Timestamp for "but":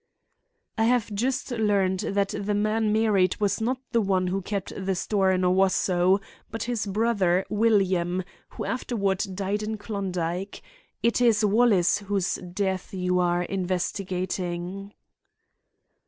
6.49-6.63